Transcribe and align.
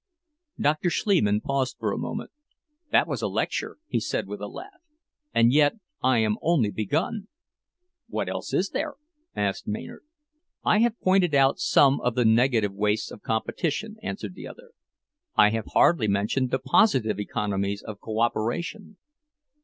Dr. 0.59 0.89
Schliemann 0.89 1.41
paused 1.41 1.77
for 1.77 1.91
a 1.91 1.97
moment. 1.99 2.31
"That 2.91 3.07
was 3.07 3.21
a 3.21 3.27
lecture," 3.27 3.77
he 3.85 3.99
said 3.99 4.25
with 4.27 4.41
a 4.41 4.47
laugh, 4.47 4.81
"and 5.31 5.53
yet 5.53 5.73
I 6.01 6.17
am 6.17 6.37
only 6.41 6.71
begun!" 6.71 7.27
"What 8.07 8.27
else 8.27 8.51
is 8.51 8.71
there?" 8.71 8.95
asked 9.35 9.67
Maynard. 9.67 10.01
"I 10.65 10.79
have 10.79 10.99
pointed 11.01 11.35
out 11.35 11.59
some 11.59 12.01
of 12.01 12.15
the 12.15 12.25
negative 12.25 12.73
wastes 12.73 13.11
of 13.11 13.21
competition," 13.21 13.97
answered 14.01 14.33
the 14.33 14.47
other. 14.47 14.71
"I 15.35 15.51
have 15.51 15.65
hardly 15.75 16.07
mentioned 16.07 16.49
the 16.49 16.57
positive 16.57 17.19
economies 17.19 17.83
of 17.83 17.99
co 17.99 18.21
operation. 18.21 18.97